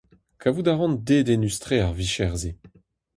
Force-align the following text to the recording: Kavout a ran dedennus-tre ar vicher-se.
Kavout 0.41 0.67
a 0.71 0.73
ran 0.75 0.93
dedennus-tre 1.07 1.77
ar 1.87 1.93
vicher-se. 1.97 2.51